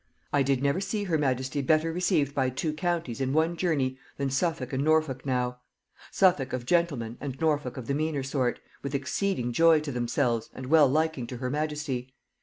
"I 0.33 0.41
did 0.41 0.63
never 0.63 0.81
see 0.81 1.03
her 1.03 1.17
majesty 1.19 1.61
better 1.61 1.93
received 1.93 2.33
by 2.33 2.49
two 2.49 2.73
counties 2.73 3.21
in 3.21 3.33
one 3.33 3.55
journey 3.55 3.99
than 4.17 4.31
Suffolk 4.31 4.73
and 4.73 4.83
Norfolk 4.83 5.27
now; 5.27 5.59
Suffolk 6.09 6.53
of 6.53 6.65
gentlemen 6.65 7.19
and 7.21 7.39
Norfolk 7.39 7.77
of 7.77 7.85
the 7.85 7.93
meaner 7.93 8.23
sort, 8.23 8.59
with 8.81 8.95
exceeding 8.95 9.53
joy 9.53 9.79
to 9.81 9.91
themselves 9.91 10.49
and 10.55 10.71
well 10.71 10.87
liking 10.87 11.27
to 11.27 11.37
her 11.37 11.51
majesty. 11.51 12.15